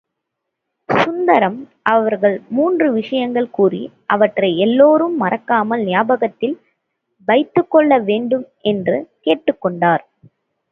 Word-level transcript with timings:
சுந்தரம் 0.89 1.59
அவர் 1.89 2.15
மூன்று 2.49 2.87
விஷயங்கள் 2.91 3.49
கூறி 3.49 3.81
அவற்றை 4.05 4.57
எல்லோரும் 4.57 5.15
மறக்காமல் 5.17 5.85
ஞாபகத்தில் 5.85 6.57
வைத்துக்கொள்ள 7.27 7.99
வேண்டும் 8.01 8.45
என்று 8.65 8.97
கேட்டுக்கொண்டார். 9.25 10.05